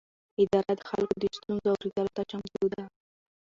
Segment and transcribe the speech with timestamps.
[0.41, 2.83] اداره د خلکو د ستونزو اورېدلو ته چمتو ده.